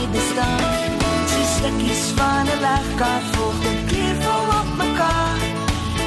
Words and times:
my 0.00 0.06
bestaan 0.12 0.90
Sy 1.30 1.42
stukkies 1.56 2.04
van 2.16 2.46
'n 2.46 2.60
legkaart 2.64 3.26
volg 3.34 3.60
en 3.70 3.80
kleur 3.88 4.16
vol 4.24 4.48
op 4.60 4.68
mekaar 4.82 5.40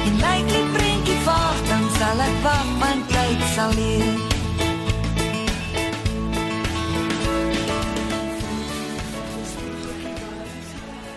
En 0.06 0.14
lyk 0.24 0.46
die 0.54 0.66
prentjie 0.74 1.20
vaag 1.26 1.58
dan 1.70 1.84
sal 1.98 2.18
ek 2.28 2.36
wag 2.46 2.68
want 2.80 3.04
tyd 3.14 3.40
sal 3.54 3.70
leer 3.78 4.03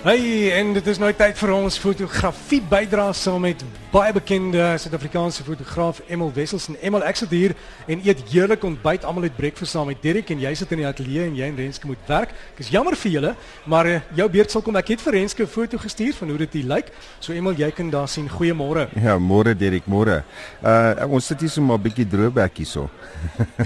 Hey, 0.07 0.53
en 0.55 0.69
dit 0.71 0.85
is 0.87 1.01
nou 1.03 1.09
tyd 1.19 1.35
vir 1.35 1.51
ons 1.51 1.77
fotografie 1.83 2.61
bydra 2.71 3.09
saam 3.11 3.41
met 3.43 3.59
baie 3.91 4.13
bekende 4.15 4.61
Suid-Afrikaanse 4.79 5.43
fotograaf 5.43 5.97
Emil 6.07 6.29
Wessels 6.31 6.69
en 6.71 6.77
Emil 6.79 7.03
ek 7.03 7.19
sit 7.19 7.33
hier 7.35 7.53
en 7.91 8.05
eet 8.05 8.21
heerlik 8.29 8.63
ontbyt 8.63 9.03
almal 9.03 9.27
het 9.27 9.35
breakfast 9.35 9.75
saam 9.75 9.91
met 9.91 9.99
Derek 9.99 10.31
en 10.31 10.39
jy 10.45 10.53
sit 10.55 10.71
in 10.71 10.79
die 10.79 10.87
ateljee 10.87 11.25
en 11.27 11.35
jy 11.35 11.49
en 11.51 11.59
Renske 11.59 11.91
moet 11.91 12.07
werk. 12.07 12.31
Ek 12.53 12.63
is 12.63 12.71
jammer 12.71 12.95
vir 13.01 13.13
julle, 13.17 13.33
maar 13.67 13.91
uh, 13.91 13.97
jou 14.21 14.29
beurt 14.37 14.55
sal 14.55 14.63
kom. 14.63 14.79
Ek 14.79 14.93
het 14.93 15.03
vir 15.03 15.17
Renske 15.17 15.43
'n 15.43 15.51
foto 15.57 15.81
gestuur 15.83 16.15
van 16.21 16.31
hoe 16.31 16.39
dit 16.45 16.57
hier 16.61 16.71
lyk. 16.71 16.93
So 17.19 17.35
Emil, 17.35 17.59
jy 17.59 17.71
kan 17.75 17.91
daar 17.91 18.07
sien. 18.07 18.31
Goeiemôre. 18.31 18.87
Ja, 18.95 19.19
môre 19.19 19.57
Derek, 19.59 19.91
môre. 19.91 20.23
Uh 20.63 21.03
ons 21.11 21.27
sit 21.27 21.43
hier 21.43 21.51
so 21.51 21.61
maar 21.61 21.83
'n 21.83 21.83
bietjie 21.83 22.07
droogberg 22.07 22.55
hierso. 22.55 22.89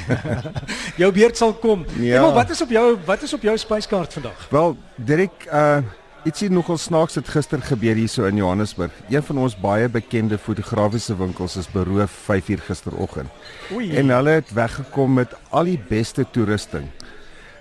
jou 1.01 1.11
beurt 1.11 1.37
sal 1.37 1.53
kom. 1.53 1.85
Ja. 2.01 2.17
Emil, 2.17 2.33
wat 2.33 2.49
is 2.49 2.61
op 2.61 2.69
jou 2.69 2.97
wat 3.05 3.21
is 3.21 3.33
op 3.33 3.41
jou 3.41 3.57
spyskaart 3.57 4.13
vandag? 4.13 4.47
Wel, 4.49 4.77
Derek, 4.97 5.45
uh 5.53 6.00
ietsie 6.23 6.51
nogal 6.53 6.77
snaaks 6.77 7.15
het 7.17 7.29
gister 7.33 7.61
gebeur 7.65 7.97
hierso 7.97 8.27
in 8.29 8.37
Johannesburg. 8.37 8.93
Een 9.09 9.23
van 9.23 9.37
ons 9.41 9.55
baie 9.57 9.87
bekende 9.89 10.37
fotografiese 10.37 11.15
winkels 11.17 11.55
is 11.57 11.69
beroof 11.71 12.13
5uur 12.27 12.61
gisteroggend. 12.67 13.29
En 13.73 14.09
hulle 14.13 14.35
het 14.37 14.53
weggekom 14.53 15.13
met 15.17 15.33
al 15.49 15.71
die 15.71 15.79
beste 15.89 16.25
toerusting. 16.31 16.85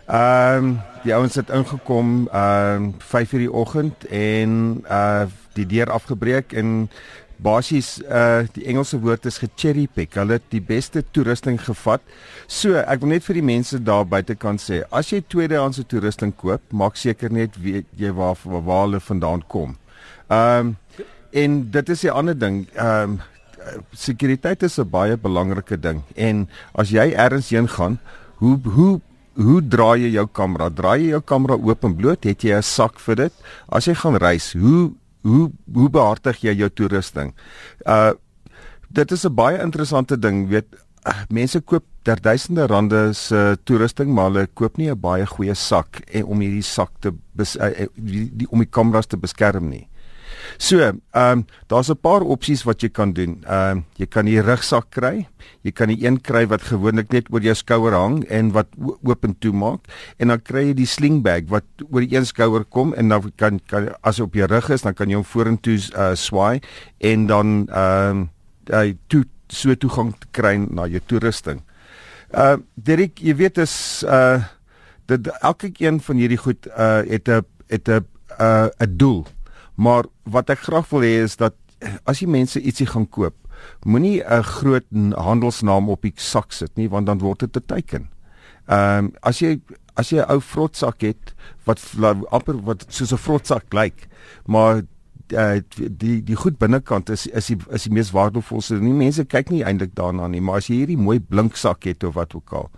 Ehm 0.07 0.65
um, 0.65 0.81
die 1.03 1.15
ouens 1.15 1.35
het 1.35 1.49
ingekom 1.49 2.29
ehm 2.29 2.85
um, 2.85 2.95
5uur 2.99 3.45
die 3.47 3.53
oggend 3.53 4.05
en 4.11 4.85
uh 4.91 5.23
die 5.53 5.67
deur 5.67 5.91
afgebreek 5.91 6.53
en 6.53 6.91
basies 7.43 7.99
uh 8.05 8.47
die 8.55 8.67
Engelse 8.71 8.99
woord 9.01 9.27
is 9.27 9.39
gecherry 9.43 9.87
pick. 9.87 10.15
Hulle 10.19 10.39
het 10.39 10.47
die 10.53 10.63
beste 10.65 11.03
toerusting 11.13 11.59
gevat. 11.63 12.05
So, 12.47 12.77
ek 12.81 13.03
wil 13.03 13.15
net 13.15 13.27
vir 13.27 13.41
die 13.41 13.47
mense 13.47 13.81
daar 13.83 14.07
buite 14.09 14.37
kan 14.39 14.61
sê, 14.61 14.83
as 14.91 15.13
jy 15.13 15.23
tweedehandse 15.23 15.87
toerusting 15.89 16.35
koop, 16.37 16.63
maak 16.73 16.97
seker 17.01 17.33
net 17.33 17.59
weet 17.61 17.89
jy 17.99 18.13
waar 18.17 18.39
waar, 18.45 18.87
hulle 18.87 19.01
vandaan 19.01 19.45
kom. 19.49 19.77
Ehm 20.29 20.73
um, 20.73 20.77
en 21.31 21.61
dit 21.71 21.89
is 21.89 22.05
'n 22.05 22.11
ander 22.11 22.39
ding. 22.39 22.67
Ehm 22.75 23.19
um, 23.19 23.21
sekuriteit 23.93 24.63
is 24.63 24.79
'n 24.79 24.91
baie 24.91 25.17
belangrike 25.17 25.77
ding 25.81 26.03
en 26.17 26.49
as 26.75 26.91
jy 26.91 27.13
ergens 27.13 27.51
heen 27.51 27.69
gaan, 27.69 27.99
hoe 28.39 28.59
hoe 28.65 29.01
Hoe 29.41 29.61
draai 29.63 30.03
jy 30.03 30.09
jou 30.17 30.27
kamera? 30.27 30.67
Draai 30.69 31.05
jy 31.05 31.11
jou 31.15 31.21
kamera 31.23 31.55
oop 31.55 31.85
en 31.87 31.95
bloot? 31.97 32.25
Het 32.25 32.43
jy 32.45 32.57
'n 32.59 32.63
sak 32.63 32.99
vir 32.99 33.17
dit? 33.17 33.33
As 33.69 33.87
jy 33.87 33.95
gaan 33.95 34.17
reis, 34.17 34.53
hoe 34.53 34.93
hoe 35.23 35.51
hoe 35.73 35.91
behartig 35.91 36.43
jy 36.43 36.55
jou 36.55 36.71
toerusting? 36.71 37.35
Uh 37.87 38.13
dit 38.91 39.13
is 39.13 39.25
'n 39.25 39.35
baie 39.35 39.59
interessante 39.63 40.19
ding, 40.19 40.49
weet 40.49 40.67
uh, 41.07 41.23
mense 41.29 41.61
koop 41.61 41.85
ter 42.03 42.21
duisende 42.21 42.67
rande 42.67 43.13
se 43.13 43.59
toerusting, 43.65 44.11
maar 44.15 44.31
hulle 44.31 44.49
koop 44.55 44.77
nie 44.77 44.91
'n 44.91 45.01
baie 45.01 45.27
goeie 45.27 45.55
sak 45.55 46.01
en 46.11 46.25
om 46.25 46.41
hierdie 46.41 46.63
sak 46.63 46.91
te 47.01 47.13
bes, 47.33 47.57
uh, 47.57 47.87
die, 47.95 48.31
die 48.33 48.51
om 48.51 48.59
die 48.59 48.71
kameras 48.71 49.07
te 49.07 49.17
beskerm 49.17 49.69
nie. 49.69 49.87
So, 50.59 50.79
ehm 50.81 50.97
um, 51.13 51.47
daar's 51.67 51.91
'n 51.91 52.01
paar 52.01 52.21
opsies 52.23 52.63
wat 52.63 52.83
jy 52.83 52.89
kan 52.89 53.13
doen. 53.13 53.43
Ehm 53.47 53.71
um, 53.71 53.85
jy 53.97 54.07
kan 54.07 54.25
die 54.25 54.41
rugsak 54.41 54.91
kry. 54.91 55.29
Jy 55.63 55.73
kan 55.73 55.89
die 55.89 56.07
een 56.07 56.21
kry 56.21 56.47
wat 56.47 56.63
gewoonlik 56.63 57.13
net 57.13 57.27
oor 57.31 57.41
jou 57.41 57.55
skouer 57.55 57.93
hang 57.93 58.25
en 58.29 58.53
wat 58.53 58.69
oop 58.79 59.25
en 59.25 59.35
toe 59.39 59.53
maak 59.53 59.81
en 60.19 60.29
dan 60.29 60.41
kry 60.41 60.67
jy 60.67 60.75
die 60.75 60.87
sling 60.87 61.23
bag 61.23 61.49
wat 61.49 61.65
oor 61.91 62.01
die 62.01 62.17
een 62.17 62.27
skouer 62.27 62.65
kom 62.65 62.95
en 62.95 63.09
dan 63.09 63.33
kan 63.37 63.61
kan 63.67 63.89
as 64.03 64.19
hy 64.19 64.23
op 64.25 64.35
jou 64.35 64.47
rug 64.47 64.71
is, 64.71 64.83
dan 64.83 64.95
kan 64.95 65.09
jy 65.09 65.15
hom 65.15 65.25
vorentoe 65.25 65.79
uh, 65.97 66.15
swaai 66.15 66.61
en 66.99 67.27
dan 67.27 67.69
ehm 67.69 68.11
um, 68.11 68.31
hy 68.71 68.97
toe 69.09 69.25
so 69.49 69.75
toegang 69.75 70.15
kry 70.33 70.57
na 70.57 70.87
jou 70.87 71.01
toerusting. 71.07 71.61
Uh 72.31 72.57
Derek, 72.75 73.19
jy 73.19 73.35
weet 73.35 73.59
is 73.59 74.05
uh 74.07 74.43
dat 75.11 75.27
elke 75.43 75.73
een 75.83 75.99
van 76.01 76.17
hierdie 76.17 76.39
goed 76.39 76.67
uh 76.71 77.03
het 77.03 77.29
'n 77.29 77.43
het 77.67 77.89
'n 77.89 78.07
'n 78.39 78.71
'n 78.79 78.97
doel. 78.97 79.27
Maar 79.81 80.05
wat 80.29 80.53
ek 80.53 80.67
graag 80.69 80.89
wil 80.93 81.07
hê 81.07 81.23
is 81.25 81.39
dat 81.41 81.57
as 82.05 82.21
jy 82.21 82.29
mense 82.29 82.61
ietsie 82.61 82.89
gaan 82.91 83.07
koop, 83.09 83.37
moenie 83.85 84.21
'n 84.21 84.45
groot 84.45 84.87
handelsnaam 85.17 85.89
op 85.89 86.03
die 86.03 86.13
sak 86.17 86.53
sit 86.53 86.77
nie 86.77 86.89
want 86.89 87.07
dan 87.07 87.19
word 87.19 87.41
dit 87.41 87.57
'n 87.57 87.67
teken. 87.67 88.09
Ehm 88.69 89.05
um, 89.05 89.13
as 89.23 89.41
jy 89.41 89.61
as 89.97 90.11
jy 90.11 90.21
'n 90.21 90.31
ou 90.31 90.41
vrotsak 90.41 91.01
het 91.01 91.35
wat 91.65 91.81
amper 92.31 92.61
wat 92.65 92.85
soos 92.89 93.13
'n 93.13 93.25
vrotsak 93.27 93.73
lyk, 93.73 94.09
maar 94.47 94.83
uh, 95.33 95.61
die 95.77 96.21
die 96.27 96.37
goed 96.39 96.59
binnekant 96.61 97.11
is 97.11 97.27
is 97.27 97.51
die 97.53 97.59
is 97.75 97.87
die 97.87 97.93
mees 97.95 98.13
waardevolste. 98.15 98.79
Nie 98.83 98.95
mense 98.97 99.25
kyk 99.25 99.51
nie 99.51 99.63
eintlik 99.67 99.95
daarna 99.99 100.29
nie, 100.29 100.43
maar 100.45 100.61
as 100.61 100.71
jy 100.71 100.83
hierdie 100.83 100.99
mooi 101.01 101.19
blink 101.21 101.59
sak 101.61 101.89
het 101.89 102.05
of 102.05 102.17
wat 102.19 102.35
ook 102.37 102.55
al. 102.57 102.69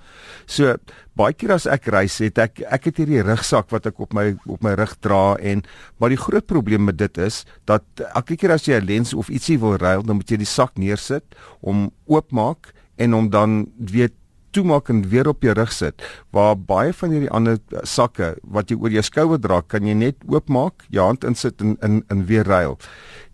So 0.47 0.77
baie 1.19 1.37
keer 1.37 1.55
as 1.57 1.67
ek 1.67 1.91
reis, 1.93 2.19
het 2.25 2.39
ek 2.43 2.63
ek 2.65 2.91
het 2.91 3.03
hierdie 3.03 3.25
rugsak 3.27 3.73
wat 3.75 3.87
ek 3.91 4.01
op 4.01 4.15
my 4.17 4.33
op 4.47 4.63
my 4.65 4.77
rug 4.79 4.95
dra 5.05 5.37
en 5.41 5.65
maar 5.99 6.15
die 6.15 6.21
groot 6.21 6.47
probleem 6.47 6.87
met 6.89 6.99
dit 7.01 7.19
is 7.19 7.43
dat 7.69 7.85
elke 8.13 8.37
keer 8.37 8.57
as 8.57 8.69
jy 8.69 8.81
'n 8.81 8.87
lens 8.87 9.15
of 9.15 9.29
ietsie 9.29 9.59
wil 9.59 9.77
ruil, 9.77 10.03
dan 10.03 10.17
moet 10.17 10.31
jy 10.31 10.37
die 10.37 10.55
sak 10.59 10.79
neersit 10.79 11.25
om 11.61 11.91
oopmaak 12.07 12.73
en 12.97 13.15
om 13.15 13.31
dan 13.31 13.67
weet 13.79 14.15
toemaak 14.53 14.91
en 14.93 15.03
weer 15.09 15.29
op 15.31 15.43
jou 15.43 15.55
rug 15.57 15.73
sit. 15.73 16.05
Waar 16.31 16.57
baie 16.57 16.93
van 16.93 17.15
hierdie 17.15 17.33
ander 17.33 17.59
sakke 17.89 18.35
wat 18.43 18.71
jy 18.71 18.79
oor 18.79 18.95
jou 18.95 19.05
skouer 19.07 19.41
dra, 19.43 19.63
kan 19.63 19.87
jy 19.89 19.97
net 19.99 20.23
oopmaak, 20.29 20.87
jou 20.93 21.05
hand 21.09 21.27
insit 21.29 21.61
en 21.65 21.77
in 21.83 22.01
in 22.13 22.27
weer 22.31 22.49
ruil. 22.49 22.79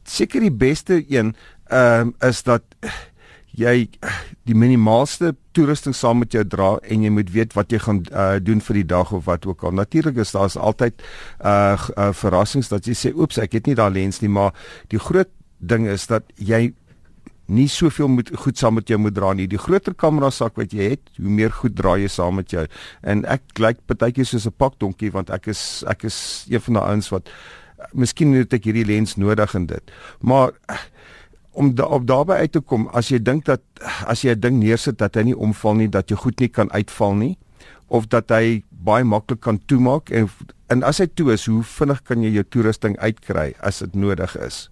Seker 0.09 0.45
die 0.45 0.55
beste 0.55 1.03
een 1.05 1.35
ehm 1.69 2.09
um, 2.09 2.15
is 2.25 2.43
dat 2.43 2.65
jy 3.59 3.89
die 4.47 4.57
minimaalste 4.57 5.35
toerusting 5.57 5.97
saam 5.97 6.21
met 6.23 6.35
jou 6.37 6.45
dra 6.47 6.77
en 6.87 7.05
jy 7.05 7.11
moet 7.13 7.33
weet 7.35 7.57
wat 7.59 7.73
jy 7.73 7.81
gaan 7.83 8.03
uh, 8.13 8.37
doen 8.43 8.63
vir 8.65 8.81
die 8.81 8.89
dag 8.93 9.13
of 9.17 9.27
wat 9.27 9.47
ook 9.49 9.65
al. 9.67 9.75
Natuurlik 9.75 10.21
is 10.23 10.35
daar 10.37 10.53
altyd 10.55 11.03
uh, 11.43 11.75
uh 11.97 12.11
verrassings 12.15 12.71
dat 12.71 12.87
jy 12.87 12.95
sê 12.95 13.13
oeps 13.15 13.41
ek 13.43 13.59
het 13.59 13.67
nie 13.67 13.77
daai 13.79 13.91
lens 13.95 14.23
nie, 14.23 14.31
maar 14.31 14.55
die 14.93 15.03
groot 15.03 15.31
ding 15.59 15.89
is 15.91 16.07
dat 16.07 16.29
jy 16.37 16.73
nie 17.49 17.69
soveel 17.69 18.09
moet 18.13 18.31
goed 18.37 18.59
saam 18.61 18.77
met 18.77 18.89
jou 18.89 18.99
moet 19.01 19.15
dra 19.17 19.33
nie. 19.33 19.47
Die 19.49 19.61
groter 19.61 19.95
kamera 19.97 20.31
sak 20.31 20.59
wat 20.61 20.73
jy 20.77 20.91
het, 20.93 21.11
hoe 21.17 21.33
meer 21.33 21.51
goed 21.51 21.77
dra 21.77 21.97
jy 21.97 22.11
saam 22.13 22.37
met 22.41 22.53
jou. 22.53 22.67
En 23.03 23.25
ek 23.25 23.59
lyk 23.59 23.81
partykeer 23.89 24.27
soos 24.29 24.47
'n 24.47 24.53
pakdonkie 24.57 25.11
want 25.13 25.31
ek 25.31 25.49
is 25.49 25.85
ek 25.89 26.05
is 26.05 26.47
een 26.49 26.61
van 26.61 26.75
daai 26.75 26.89
ouens 26.93 27.09
wat 27.11 27.29
miskien 27.93 28.35
het 28.35 28.53
ek 28.53 28.65
hierdie 28.65 28.85
lens 28.85 29.17
nodig 29.17 29.55
in 29.55 29.67
dit. 29.67 29.91
Maar 30.21 30.53
om 31.53 31.75
da, 31.75 31.85
op 31.85 32.07
daarbey 32.07 32.39
uit 32.39 32.53
te 32.53 32.61
kom, 32.61 32.89
as 32.93 33.09
jy 33.09 33.19
dink 33.19 33.45
dat 33.45 33.63
as 34.07 34.23
jy 34.23 34.35
'n 34.35 34.41
ding 34.41 34.59
neersit 34.59 34.99
dat 34.99 35.15
hy 35.15 35.23
nie 35.23 35.37
omval 35.37 35.75
nie, 35.75 35.89
dat 35.89 36.11
jy 36.11 36.17
goed 36.17 36.41
nie 36.41 36.49
kan 36.49 36.71
uitval 36.71 37.15
nie 37.15 37.39
of 37.89 38.09
dat 38.09 38.31
hy 38.31 38.63
baie 38.71 39.05
maklik 39.05 39.41
kan 39.41 39.59
toemaak 39.67 40.11
en 40.11 40.29
en 40.69 40.83
as 40.83 40.99
hy 40.99 41.07
toe 41.07 41.33
is, 41.33 41.47
hoe 41.47 41.63
vinnig 41.63 42.03
kan 42.05 42.23
jy 42.23 42.31
jou 42.31 42.45
toerusting 42.45 42.99
uitkry 42.99 43.55
as 43.61 43.79
dit 43.79 43.95
nodig 43.95 44.37
is? 44.37 44.69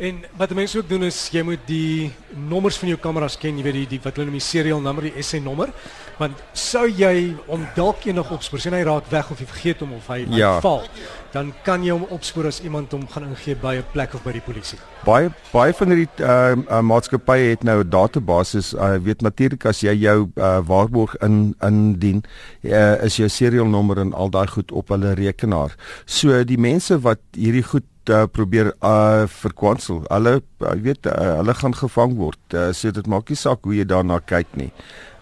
En 0.00 0.22
wat 0.36 0.54
mense 0.56 0.78
ook 0.78 0.88
doen 0.88 1.02
is 1.04 1.16
jy 1.28 1.42
moet 1.44 1.64
die 1.68 2.08
nommers 2.48 2.78
van 2.80 2.88
jou 2.88 2.98
kameras 3.00 3.34
ken, 3.36 3.58
jy 3.60 3.64
weet 3.66 3.76
die, 3.82 3.88
die 3.90 3.98
wat 4.00 4.16
hulle 4.16 4.30
noem 4.30 4.38
die 4.38 4.46
serial 4.46 4.80
number, 4.80 5.04
die 5.04 5.20
SA 5.20 5.42
nommer. 5.44 5.74
Want 6.16 6.40
sou 6.56 6.86
jy 6.88 7.34
om 7.52 7.66
dalk 7.76 8.06
enig 8.08 8.30
opspoor, 8.32 8.62
sien 8.64 8.76
hy 8.76 8.80
raak 8.88 9.10
weg 9.12 9.28
of 9.32 9.42
jy 9.42 9.48
vergeet 9.50 9.82
hom 9.84 9.92
of 9.98 10.08
hy, 10.08 10.22
ja. 10.36 10.54
val, 10.64 10.86
dan 11.34 11.50
kan 11.66 11.84
jy 11.84 11.92
hom 11.92 12.06
opspoor 12.16 12.48
as 12.48 12.62
iemand 12.64 12.96
hom 12.96 13.04
gaan 13.12 13.28
ingee 13.28 13.58
by 13.60 13.74
'n 13.76 13.84
plek 13.92 14.16
of 14.16 14.24
by 14.24 14.32
die 14.32 14.44
polisie. 14.44 14.80
Baie 15.04 15.28
baie 15.52 15.76
van 15.76 15.92
hierdie 15.92 16.08
uh, 16.24 16.56
uh, 16.56 16.80
maatskappye 16.80 17.52
het 17.52 17.64
nou 17.64 17.84
'n 17.84 17.90
database. 17.92 18.72
Uh, 18.76 18.96
weet 19.04 19.20
natuurlik 19.20 19.68
as 19.68 19.84
jy 19.84 19.96
jou 20.00 20.30
uh, 20.36 20.60
waarborg 20.64 21.16
in 21.20 21.54
indien, 21.60 22.24
uh, 22.64 23.04
is 23.04 23.16
jou 23.16 23.28
serial 23.28 23.68
nommer 23.68 24.00
en 24.00 24.14
al 24.14 24.32
daai 24.32 24.48
goed 24.48 24.72
op 24.72 24.88
hulle 24.88 25.12
rekenaar. 25.12 25.76
So 26.06 26.44
die 26.44 26.58
mense 26.58 27.00
wat 27.00 27.20
hierdie 27.36 27.64
goed 27.64 27.84
uh, 28.08 28.24
probeer 28.26 28.72
uh 28.80 29.26
verkwansel. 29.26 30.02
Hulle 30.08 30.40
uh, 30.40 30.74
weet 30.82 31.06
uh, 31.06 31.36
hulle 31.40 31.54
gaan 31.54 31.74
gevang 31.74 32.16
word. 32.16 32.40
Uh, 32.54 32.72
so 32.72 32.90
dit 32.90 33.06
maak 33.06 33.28
nie 33.28 33.36
saak 33.36 33.64
hoe 33.64 33.76
jy 33.76 33.84
daarna 33.84 34.20
kyk 34.20 34.48
nie. 34.56 34.70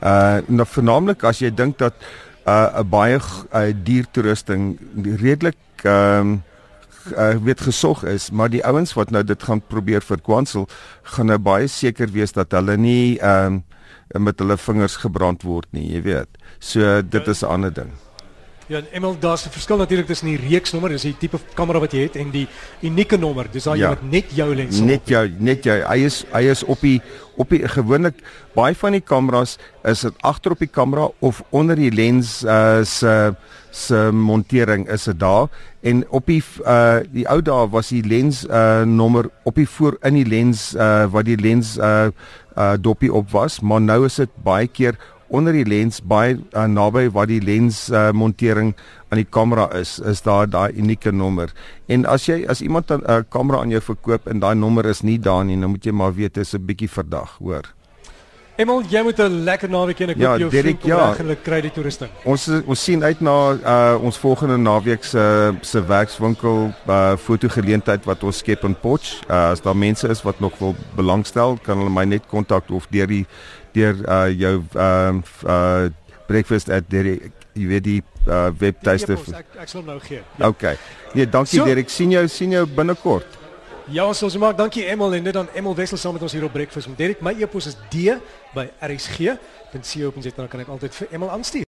Uh 0.02 0.40
nou 0.46 0.66
veralnik 0.66 1.24
as 1.24 1.42
jy 1.42 1.50
dink 1.50 1.78
dat 1.78 1.94
'n 2.46 2.50
uh, 2.50 2.84
baie 2.84 3.18
uh, 3.18 3.72
diertoerusting 3.84 4.78
redelik 5.20 5.58
ehm 5.82 6.20
um, 6.20 6.42
uh, 7.16 7.36
weet 7.42 7.60
gesog 7.60 8.04
is, 8.04 8.30
maar 8.30 8.50
die 8.50 8.64
ouens 8.64 8.92
wat 8.92 9.10
nou 9.10 9.24
dit 9.24 9.42
gaan 9.42 9.60
probeer 9.60 10.02
verkwansel, 10.02 10.68
gaan 11.02 11.26
nou 11.26 11.38
baie 11.38 11.68
seker 11.68 12.10
wees 12.12 12.32
dat 12.32 12.52
hulle 12.52 12.76
nie 12.76 13.18
ehm 13.18 13.60
um, 13.60 13.64
met 14.24 14.38
hulle 14.40 14.56
vingers 14.56 14.96
gebrand 14.96 15.42
word 15.44 15.68
nie, 15.76 15.84
jy 15.92 16.02
weet. 16.02 16.38
So 16.58 17.02
dit 17.02 17.28
is 17.28 17.42
'n 17.42 17.46
ander 17.46 17.72
ding. 17.72 17.92
Ja, 18.68 18.82
Emel, 18.92 19.16
daar's 19.18 19.46
'n 19.46 19.50
verskil 19.50 19.76
natuurlik 19.76 20.06
tussen 20.06 20.28
die 20.28 20.36
reeksnommer, 20.48 20.90
dis 20.90 21.02
die 21.02 21.16
tipe 21.18 21.38
kamera 21.54 21.78
wat 21.80 21.92
jy 21.92 22.02
het 22.02 22.16
en 22.16 22.30
die 22.30 22.46
unieke 22.82 23.16
nommer. 23.16 23.46
Dis 23.50 23.64
daai 23.64 23.78
Ja. 23.78 23.88
met 23.88 24.10
net 24.10 24.24
jou 24.34 24.54
lens. 24.54 24.80
Net 24.80 25.08
jou 25.08 25.30
net 25.38 25.64
jou 25.64 25.80
hy 25.88 26.04
is 26.04 26.24
hy 26.32 26.42
is 26.50 26.62
op 26.64 26.80
die 26.80 27.00
op 27.36 27.48
die 27.48 27.68
gewoonlik 27.68 28.14
baie 28.54 28.74
van 28.74 28.92
die 28.92 29.00
kameras 29.00 29.56
is 29.84 30.00
dit 30.00 30.12
agter 30.22 30.50
op 30.52 30.58
die 30.58 30.68
kamera 30.68 31.08
of 31.20 31.42
onder 31.50 31.76
die 31.76 31.90
lens 31.90 32.44
uh 32.44 32.84
se 32.84 33.34
se 33.70 34.10
montering 34.12 34.88
is 34.88 35.04
dit 35.04 35.18
daar 35.20 35.48
en 35.82 36.04
op 36.10 36.26
die 36.26 36.42
uh 36.66 36.98
die 37.12 37.26
ou 37.28 37.40
dae 37.42 37.68
was 37.70 37.88
die 37.88 38.02
lens 38.02 38.44
uh 38.50 38.82
nommer 38.84 39.30
op 39.44 39.54
die 39.54 39.68
voor 39.68 39.96
in 40.02 40.14
die 40.14 40.26
lens 40.26 40.74
uh 40.74 41.06
wat 41.10 41.24
die 41.24 41.36
lens 41.40 41.78
uh 41.78 42.08
uh 42.56 42.74
dopie 42.80 43.12
op 43.12 43.30
was 43.30 43.60
maar 43.60 43.80
nou 43.80 44.04
is 44.04 44.14
dit 44.16 44.30
baie 44.42 44.66
keer 44.66 44.94
onder 45.28 45.52
die 45.52 45.66
lens 45.66 46.00
baie 46.00 46.38
uh, 46.52 46.64
naby 46.64 47.08
waar 47.12 47.26
die 47.26 47.40
lens 47.40 47.88
uh, 47.90 48.10
montering 48.12 48.74
aan 49.08 49.20
die 49.20 49.28
kamera 49.28 49.68
is 49.76 49.98
is 50.00 50.22
daar 50.22 50.48
daai 50.48 50.72
unieke 50.76 51.12
nommer. 51.12 51.52
En 51.86 52.06
as 52.06 52.26
jy 52.28 52.44
as 52.48 52.60
iemand 52.60 52.90
'n 52.90 53.04
uh, 53.08 53.20
kamera 53.28 53.60
aan 53.60 53.70
jou 53.70 53.80
verkoop 53.80 54.26
en 54.26 54.40
daai 54.40 54.54
nommer 54.54 54.86
is 54.86 55.02
nie 55.02 55.18
daar 55.18 55.44
nie 55.44 55.60
dan 55.60 55.70
moet 55.70 55.84
jy 55.84 55.92
maar 55.92 56.14
weet 56.14 56.34
dit 56.34 56.44
is 56.44 56.54
'n 56.54 56.64
bietjie 56.66 56.90
verdag 56.90 57.38
hoor 57.38 57.74
Emel, 58.58 58.80
jy 58.90 59.02
moet 59.06 59.18
'n 59.22 59.44
lekker 59.46 59.70
naweek 59.70 59.98
hê 60.00 60.02
en 60.02 60.10
ek 60.10 60.16
Ja, 60.18 60.30
hoop 60.30 60.40
jou 60.40 60.50
Derek, 60.50 60.80
vriend 60.80 60.84
ja. 60.90 60.96
reg 61.10 61.18
en 61.20 61.26
hulle 61.26 61.36
kry 61.44 61.60
die 61.62 61.70
toerusting. 61.70 62.10
ons 62.24 62.48
ons 62.66 62.82
sien 62.84 63.04
uit 63.04 63.20
na 63.20 63.34
uh, 63.54 64.02
ons 64.02 64.18
volgende 64.18 64.56
naweek 64.58 65.04
se 65.04 65.54
se 65.62 65.80
werkswinkel 65.86 66.72
uh, 66.88 67.14
fotogeleentheid 67.16 68.04
wat 68.04 68.24
ons 68.24 68.38
skep 68.38 68.64
in 68.64 68.74
Potch 68.74 69.22
uh, 69.30 69.50
as 69.52 69.60
daar 69.62 69.76
mense 69.76 70.08
is 70.08 70.22
wat 70.24 70.40
nog 70.40 70.58
wil 70.58 70.74
belangstel 70.96 71.58
kan 71.62 71.78
hulle 71.78 71.90
my 71.90 72.04
net 72.04 72.26
kontak 72.26 72.64
of 72.70 72.86
deur 72.90 73.06
die 73.06 73.26
deur 73.74 73.94
uh, 74.08 74.26
jou 74.34 74.62
um 74.74 75.22
uh, 75.46 75.86
breakfast 76.26 76.68
at 76.68 76.90
Derek 76.90 77.30
jy 77.54 77.66
weet 77.68 77.84
die 77.84 78.02
uh, 78.26 78.50
webtuiste 78.58 79.12
Ek 79.12 79.46
ek 79.62 79.68
sal 79.68 79.80
hom 79.82 79.86
nou 79.94 80.00
gee. 80.00 80.20
Ja. 80.38 80.48
Okay. 80.48 80.76
Nee, 81.14 81.26
dankie 81.26 81.58
So- 81.60 81.64
Derek. 81.64 81.88
sien 81.90 82.10
jou 82.10 82.26
sien 82.28 82.50
jou 82.50 82.66
binnekort. 82.66 83.26
Ja, 83.90 84.04
ons 84.04 84.18
so 84.20 84.28
maak. 84.38 84.56
Dankie 84.58 84.84
Emel 84.84 85.14
en 85.14 85.24
dit 85.24 85.32
dan 85.32 85.48
Emel 85.54 85.74
Wessel 85.74 85.96
saam 85.96 86.12
met 86.12 86.22
ons 86.22 86.32
hier 86.32 86.44
op 86.44 86.52
Breakfast 86.52 86.88
met 86.88 86.98
Derek. 86.98 87.22
My 87.24 87.32
e-pos 87.40 87.66
is 87.66 87.76
d 87.88 88.18
by 88.52 88.66
rsg.co.za 88.84 90.36
dan 90.36 90.48
kan 90.48 90.60
ek 90.60 90.68
altyd 90.68 90.94
vir 90.94 91.16
Emel 91.16 91.32
aanstuur. 91.32 91.64